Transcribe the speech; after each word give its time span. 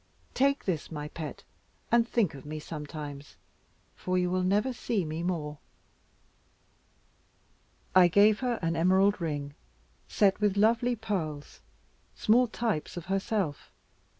Take 0.33 0.65
this, 0.65 0.91
my 0.91 1.09
pet, 1.09 1.43
and 1.91 2.07
think 2.09 2.33
of 2.33 2.43
me 2.43 2.59
sometimes, 2.59 3.35
for 3.95 4.17
you 4.17 4.31
will 4.31 4.41
never 4.41 4.73
see 4.73 5.05
me 5.05 5.21
more." 5.21 5.59
I 7.93 8.07
gave 8.07 8.39
her 8.39 8.57
an 8.63 8.75
emerald 8.75 9.21
ring, 9.21 9.53
set 10.07 10.41
with 10.41 10.57
lovely 10.57 10.95
pearls, 10.95 11.59
small 12.15 12.47
types 12.47 12.97
of 12.97 13.05
herself. 13.13 13.71